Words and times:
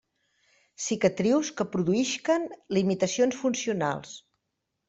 Cicatrius 0.85 1.51
que 1.59 1.67
produïsquen 1.75 2.49
limitacions 2.79 3.41
funcionals. 3.45 4.19